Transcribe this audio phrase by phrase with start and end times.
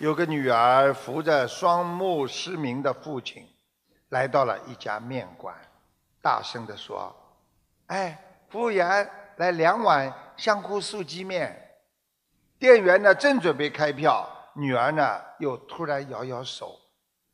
[0.00, 3.46] 有个女儿扶着双目失明的父亲，
[4.08, 5.54] 来到了一家面馆，
[6.22, 7.14] 大声地说
[7.88, 8.18] ：“哎，
[8.48, 11.54] 服务员，来两碗香菇素鸡面。”
[12.58, 16.80] 店员呢正准备开票，女儿呢又突然摇摇手，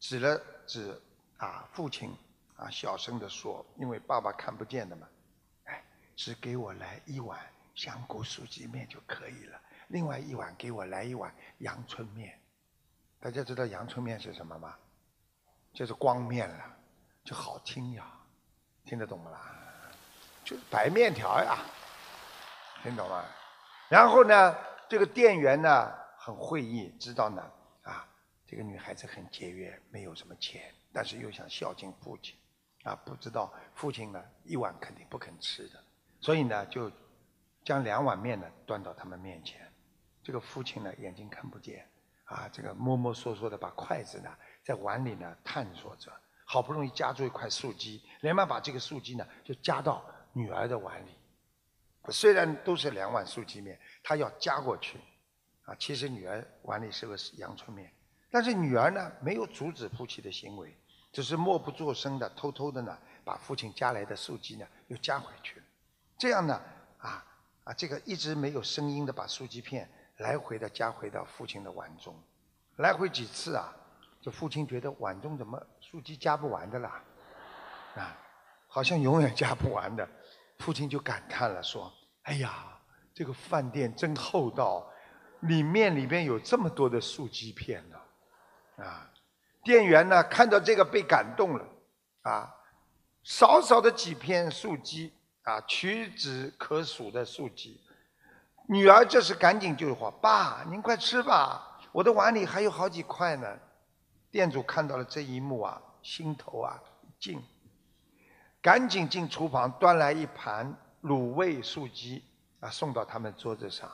[0.00, 0.36] 指了
[0.66, 1.00] 指
[1.36, 2.12] 啊父亲，
[2.56, 5.06] 啊小声地说：“因为爸爸看不见的嘛，
[5.66, 5.84] 哎，
[6.16, 7.38] 只给我来一碗
[7.76, 9.60] 香菇素鸡面就可以了。
[9.86, 12.36] 另外一碗给我来一碗阳春面。
[13.26, 14.76] 大家知道阳春面是什么吗？
[15.72, 16.76] 就是光面了，
[17.24, 18.08] 就好听呀，
[18.84, 19.52] 听得懂不啦？
[20.44, 21.58] 就是白面条呀，
[22.84, 23.24] 听懂吗？
[23.88, 24.56] 然后呢？
[24.88, 27.42] 这个店员呢很会意，知道呢
[27.82, 28.08] 啊，
[28.46, 32.36] 这个女孩子很节约，没有什么钱，但是又想孝敬父亲，
[32.84, 35.82] 啊，不知道父亲呢一碗肯定不肯吃的，
[36.20, 36.92] 所以呢就
[37.64, 39.68] 将两碗面呢端到他们面前。
[40.22, 41.84] 这个父亲呢眼睛看不见，
[42.26, 44.30] 啊，这个摸摸索索的把筷子呢
[44.62, 46.12] 在碗里呢探索着，
[46.44, 51.10] 好不容易夹住一块素鸡，连忙把这个素鸡呢就夹到女儿的碗里。
[52.10, 53.76] 虽然都是两碗素鸡面。
[54.08, 55.00] 他要夹过去，
[55.64, 57.92] 啊，其实女儿碗里是个阳春面，
[58.30, 60.72] 但是女儿呢没有阻止父亲的行为，
[61.10, 65.66] 只是默不作声的偷偷的呢把父亲夹来的素鸡呢又夹回去了，
[66.16, 66.62] 这样呢
[66.98, 67.26] 啊
[67.64, 72.14] 啊这个一直没有声音的把素鸡片来回的加回到父亲的碗中，
[72.76, 73.74] 来回几次啊，
[74.20, 77.02] 这父亲觉得碗中怎么素鸡加不完的啦，
[77.96, 78.18] 啊，
[78.66, 80.08] 好像永远加不完的，
[80.58, 81.92] 父亲就感叹了说
[82.24, 82.72] ：“哎呀。”
[83.16, 84.86] 这个饭店真厚道，
[85.40, 89.10] 里面里边有这么多的素鸡片呢，啊，
[89.64, 91.66] 店员呢看到这个被感动了，
[92.20, 92.54] 啊，
[93.22, 97.80] 少少的几片素鸡啊，屈指可数的素鸡，
[98.68, 103.58] 女儿这时赶紧就说：“爸，您快吃吧，我的碗里还有好几块呢。”
[104.30, 107.42] 店主看到了这一幕啊，心头啊一静，
[108.60, 112.22] 赶紧进厨房端来一盘卤味素鸡。
[112.60, 113.90] 啊，送到他们桌子上，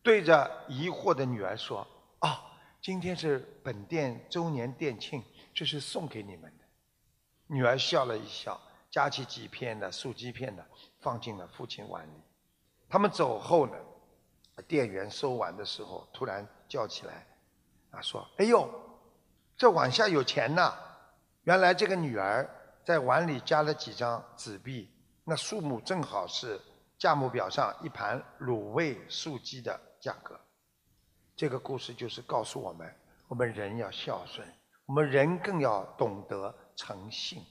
[0.00, 1.84] 对着疑惑的女儿说
[2.22, 2.38] ：“哦，
[2.80, 5.20] 今天是本店周年店庆，
[5.52, 6.64] 这是送给你们的。”
[7.52, 8.60] 女儿笑了一笑，
[8.92, 10.64] 夹起几片的素鸡片呢，
[11.00, 12.22] 放进了父亲碗里。
[12.88, 13.74] 他们走后呢，
[14.66, 17.26] 店员收碗的时候突然叫起来
[17.92, 18.68] ：“啊，说，哎呦，
[19.56, 20.74] 这碗下有钱呐！
[21.44, 22.48] 原来这个女儿
[22.84, 24.90] 在碗里加了几张纸币，
[25.24, 26.60] 那数目正好是。”
[26.98, 30.34] 价目表上一盘卤味素鸡的价格，
[31.36, 32.90] 这个故事就是告诉我们：
[33.28, 34.48] 我们人要孝顺，
[34.86, 37.44] 我们人更要懂得诚信、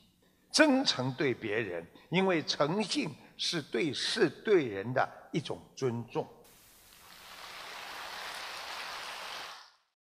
[0.51, 6.27] 真诚对别人，因为诚信是对事对人的一种尊重。